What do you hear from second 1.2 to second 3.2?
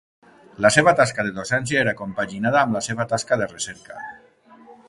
de docència era compaginada amb la seva